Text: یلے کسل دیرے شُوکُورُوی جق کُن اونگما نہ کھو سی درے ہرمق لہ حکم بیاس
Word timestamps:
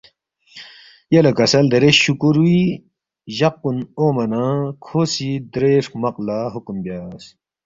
یلے 1.13 1.31
کسل 1.37 1.65
دیرے 1.71 1.89
شُوکُورُوی 2.01 2.61
جق 3.37 3.53
کُن 3.61 3.77
اونگما 3.97 4.25
نہ 4.31 4.43
کھو 4.83 4.99
سی 5.13 5.29
درے 5.51 5.73
ہرمق 5.85 6.15
لہ 6.25 6.37
حکم 6.53 6.77
بیاس 6.83 7.23